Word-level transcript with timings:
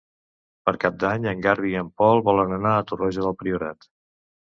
Per 0.67 0.71
Cap 0.83 0.95
d'Any 1.03 1.27
en 1.31 1.43
Garbí 1.45 1.73
i 1.73 1.77
en 1.81 1.91
Pol 2.03 2.21
volen 2.29 2.55
anar 2.57 2.71
a 2.79 2.87
Torroja 2.93 3.27
del 3.27 3.37
Priorat. 3.43 3.87